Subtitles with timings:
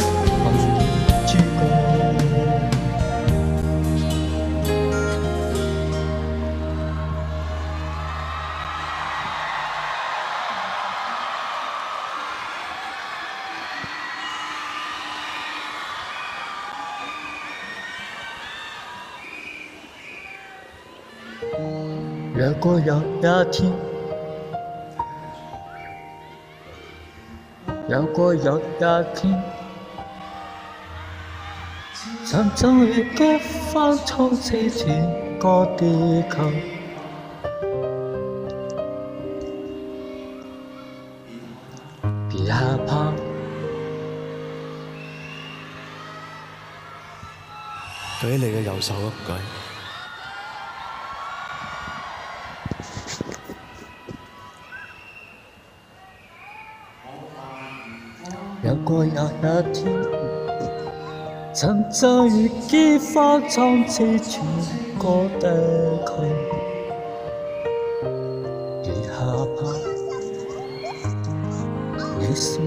[22.40, 23.20] 如果有一
[23.52, 23.70] 天，
[27.86, 28.62] 如果有一
[29.14, 29.42] 天，
[32.24, 33.38] 像遭遇一
[33.70, 35.06] 番创世前
[35.38, 36.50] 个地球，
[42.30, 43.12] 别害怕，
[48.26, 49.34] 你嘅右手，一该。
[58.62, 59.90] 有果有那天，
[61.50, 64.42] 曾将雨季花唱至全
[64.98, 65.48] 过地
[66.06, 66.22] 球，
[68.84, 69.14] 月下
[69.56, 69.62] 怕，
[72.18, 72.60] 你心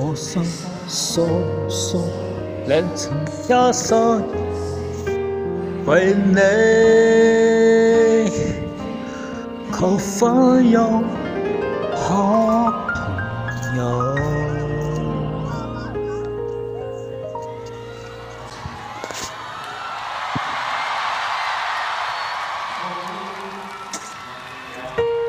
[0.00, 0.42] 我心，
[0.88, 1.24] 双
[1.68, 2.02] 双
[2.66, 3.12] 两情
[3.46, 3.94] 一惜，
[5.86, 6.40] 为你
[9.72, 11.00] 求婚，有，
[11.94, 12.00] 可
[12.92, 13.00] 朋
[13.76, 14.07] 友。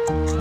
[0.10, 0.39] you.